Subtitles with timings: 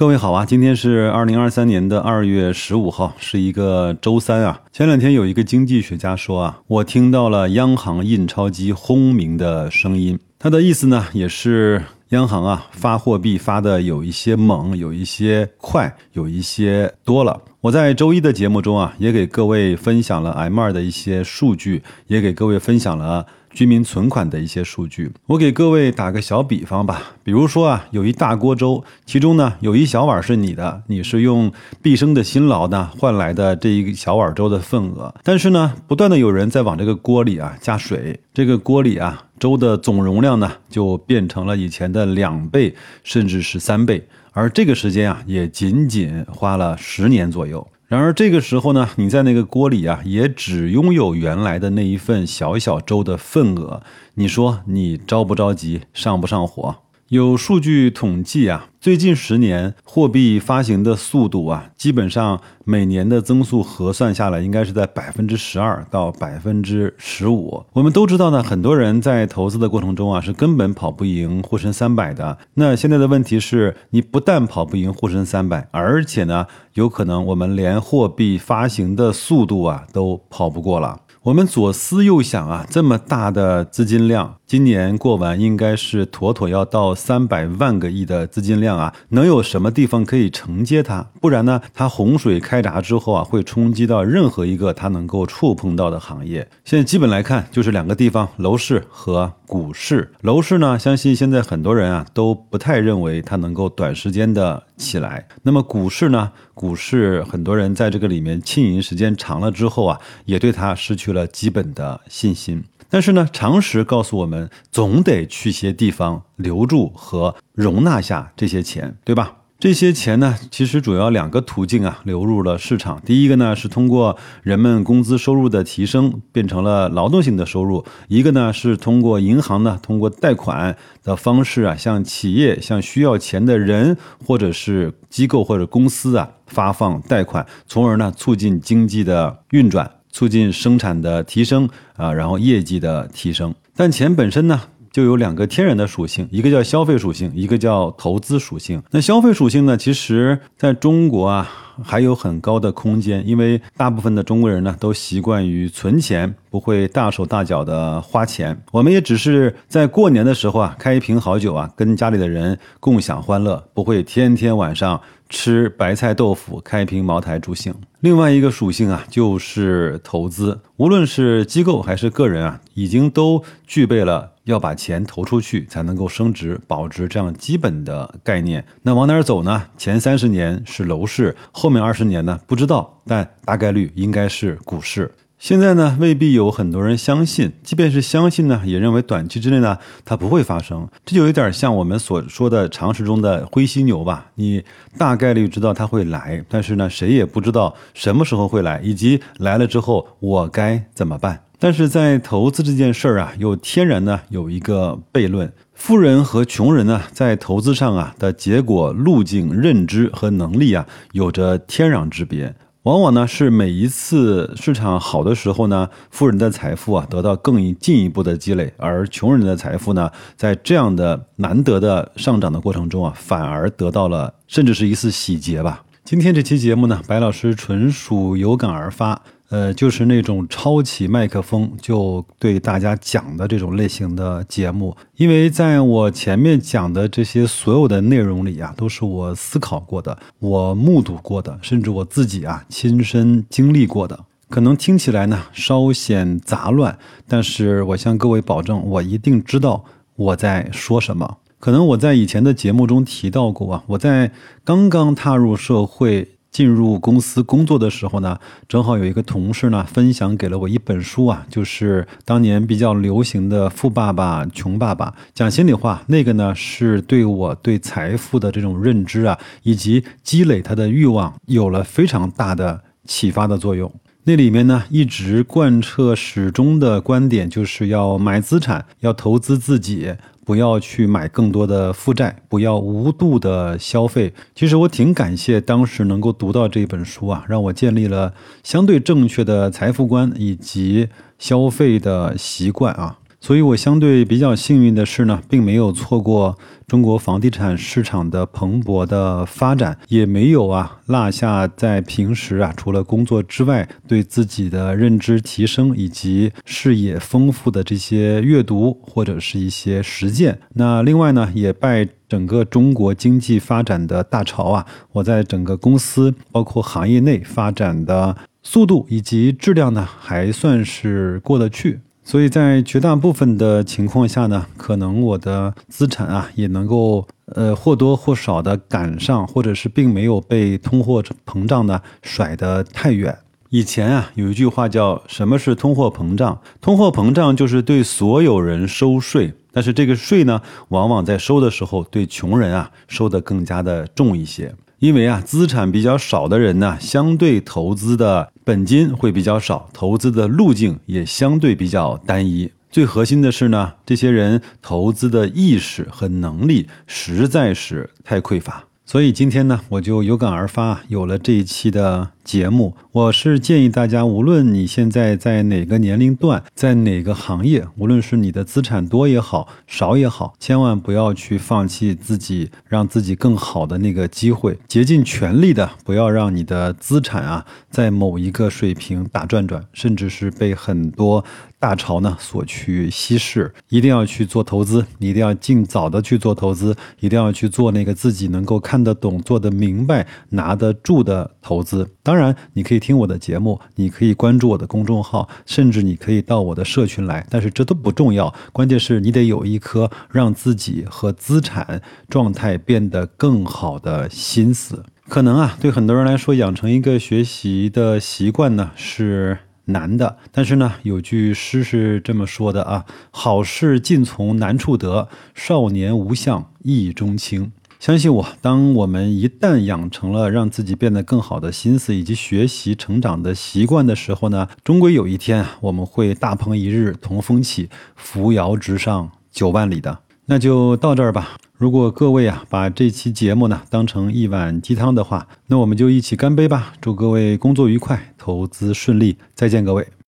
[0.00, 4.58] 各位好啊，今天是二零二三年的二月十五号，是一个周三啊。
[4.72, 10.18] 前两天有一个经济学家说啊，我听到了央行印钞机轰鸣的声音。
[10.38, 17.38] 他的意思呢，也是央行啊发货币发的有一些猛，有一些快，有一些多了。
[17.60, 23.26] 我在周一的节目中啊，也给各位分享了 M 二的一些数据，也给各位分享了。
[23.52, 27.12] 居民存款的一些数据，我给各位打个小比方吧。
[27.22, 35.14] 比如说啊，有一大锅粥，其中呢有一小碗是你的，你是用毕生的辛劳呢换来的这一小碗粥的份额。
[35.24, 44.06] 但是呢，不断的有人在往这个锅里啊加水，这个锅里啊粥的总容量呢就变成了以前的两倍，甚至是三倍。
[44.32, 47.66] 而这个时间啊，也仅仅花了十年左右。
[47.90, 53.82] 然而这个时候呢，你在那个锅里啊，也只拥有原来的那一份小小粥的份额。
[54.14, 56.76] 你说你着不着急，上不上火？
[57.10, 67.64] 有数据统计啊，最近十年货币发行的速度啊，基本上每年的增速核算下来，应该是在百分之十二到百分之十五。
[67.72, 72.38] 我们都知道呢，很多人在投资的过程中啊，是根本跑不赢沪深三百的。
[72.54, 81.00] 那现在的问题是，你不但跑不赢沪深三百，而且呢，有可能我们连货币发行的速度啊，都跑不过了。
[81.22, 91.06] 我们左思右想啊，这么大的资金量，今年过完应该是妥妥要到三百万个亿的资金量啊，能有什么地方可以承接它？
[91.20, 96.48] 不然呢，它洪水开闸之后啊，会冲击到任何一个它能够触碰到的行业。
[96.64, 100.12] 现在基本来看，就是两个地方：楼市和股市。
[100.20, 105.26] 楼市呢，相信现在很多人啊都不太认为它能够短时间的起来。
[105.42, 106.30] 那么股市呢？
[106.54, 112.62] 股市很多人在这个里面浸淫时间长了之后啊，也对它失去了基本的信心。
[112.88, 119.38] 但是呢，常识告诉我们，总得去些地方留住和容纳下这些钱，对吧？
[119.60, 122.98] 这些钱呢，其实主要两个途径啊流入了市场。
[123.04, 130.74] 第一个呢是通过人们工资收入的提升变成了劳动性的收入；一个呢是通过银行呢通过贷款
[131.04, 141.68] 的方式啊向企业、向需要钱的人或者是机构或者公司啊发放贷款，从而呢促进经济的运转，促进生产的提升
[141.98, 143.54] 啊，然后业绩的提升。
[143.76, 144.58] 但钱本身呢？
[144.92, 148.82] 就有两个天然的属性，一个叫消费属性，一个叫投资属性。
[148.90, 151.48] 那消费属性呢，其实在中国啊
[151.82, 158.60] 还有很高的空间，因为大部分的中国人呢都习惯于存钱，不会大手大脚的花钱。
[158.72, 167.72] 我们也只是在过年的时候啊开一瓶好酒啊，跟家里的人共享欢乐，不会天天晚上吃白菜豆腐，开瓶茅台助兴。
[168.00, 174.32] 另外一个属性啊，就是投资，无论是机构还是个人啊，已经都具备了。
[174.50, 178.64] 要把钱投出去才能够升值保值，这样基本的概念。
[178.82, 179.62] 那往哪儿走呢？
[179.78, 182.38] 前三十年是楼市，后面二十年呢？
[182.46, 185.10] 不知道，但大概率应该是股市。
[185.38, 190.86] 现在呢，未必有很多人相信，即便是相信呢，也认为短期之内呢，它不会发生。
[191.06, 194.26] 这就有点像我们所说的常识中的灰犀牛吧？
[194.34, 194.62] 你
[194.98, 201.40] 大概率知道它会来，但是呢，谁也不知道什么时候会来，以及来了之后我该怎么办。
[201.62, 212.54] 但是在投资这件事儿啊，又天然呢有一个悖论：富人和穷人呢，在投资上啊的结果路径、认知和能力啊，有着天壤之别。
[212.84, 225.84] 往往呢是每一次市场好的时候呢，富人的财富啊得到更进一步的积累，而穷人的财富呢，在这样的难得的上涨的过程中啊，反而得到了甚至是一次洗劫吧。
[226.10, 229.22] 今天这期节目呢，白老师纯属有感而发。
[229.48, 244.18] 呃，就是那种抄起麦克风就对大家讲的这种类型的节目，因为在我前面讲的这些所有的内容里啊，都是我思考过的，我目睹过的，甚至我自己啊亲身经历过的。
[244.48, 246.98] 可能听起来呢稍显杂乱，
[247.28, 249.84] 但是我向各位保证，我一定知道
[250.16, 251.36] 我在说什么。
[251.60, 254.32] 可能我在以前的节目中提到过啊，我在
[254.64, 256.32] 刚刚踏入社会。
[256.50, 258.36] 进入公司工作的时候呢，
[258.66, 265.10] 正好有一个同事呢分享给了我一本书啊，就是当年比较流行的《富爸爸穷爸爸》。
[265.32, 273.88] 讲心里话，那个呢是对我对财富的这种认知啊，以及积累它的欲望有了非常大的启发的作用。
[274.24, 280.14] 那里面呢一直贯彻始终的观点，就是要买资产，要投资自己。
[280.42, 284.32] 不要去买更多的负债，不要无度的消费。
[284.52, 288.34] 其实我挺感谢当时能够读到这本书啊，让我建立了
[288.64, 291.06] 相对正确的财富观以及
[291.38, 293.19] 消费的习惯啊。
[293.40, 310.58] 所以我相对比较幸运的是呢，并没有错过中国房地产市场的蓬勃的发展，也没有啊落下在平时啊除了工作之外，对自己的认知提升以及视野丰富的这些阅读或者是一些实践。
[310.74, 322.00] 那另外呢，也拜整个中国经济发展的大潮啊，我在整个公司包括行业内发展的速度以及质量呢，还算是过得去。
[322.22, 333.36] 所以在绝大部分的情况下呢，可能我的资产啊也能够呃或多或少的赶上，或者是并没有被通货膨胀呢甩得太远。
[333.70, 336.60] 以前啊有一句话叫什么是通货膨胀？
[336.80, 344.74] 通货膨胀就是对所有人收税，但是这个税呢，往往在收的时候对穷人啊收的更加的重一些。
[345.00, 352.70] 因为啊，资产比较少的人呢，相对投资的本金会比较少，投资的路径也相对比较单一。
[352.90, 358.84] 最核心的是呢，这些人投资的意识和能力实在是太匮乏。
[359.06, 362.96] 所以今天呢，我就有感而发，有了这一期的节目。
[363.12, 381.44] 我是建议大家，无论你现在在哪个年龄段，在哪个行业，无论是你的资产多也好，少也好，千万不要去放弃自己让自己更好的那个机会，竭尽全力的不要让你的资产啊在某一个水平打转转，甚至是被很多
[381.78, 383.72] 大潮呢所去稀释。
[383.90, 392.08] 一定要去做投资，你一定要尽早的去做投资，一定要去做那个自己能够看得懂、做得明白、拿得住的投资。
[392.22, 393.00] 当然当然，你可以。
[393.00, 405.02] 听我的节目，你可以关注我的公众号，甚至你可以到我的社群来，但是这都不重要，关键是你得有一颗让自己和资产状态变得更好的心思。
[405.28, 409.56] 可能啊，对很多人来说，养成一个学习的习惯呢是
[409.86, 430.20] 难的，但是呢，有句诗是这么说的啊：“好事尽从难处得，少年无相意中轻。”相信我，当我们一旦养成了让自己变得更好的心思以及学习成长的习惯的时候呢，终归有一天啊我们会大鹏一日同风起，扶摇直上九万里的。
[430.46, 431.58] 那就到这儿吧。
[431.76, 436.94] 如果各位啊把这期节目呢当成一碗鸡汤的话，那我们就一起干杯吧。
[437.02, 439.36] 祝各位工作愉快，投资顺利。
[439.54, 440.08] 再见，各位。